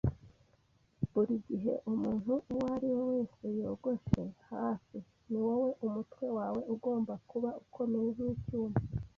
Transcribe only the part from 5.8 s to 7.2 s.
umutwe wawe ugomba